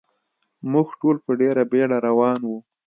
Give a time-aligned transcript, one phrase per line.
[0.71, 2.51] موږ ټول په ډېره بېړه روان و.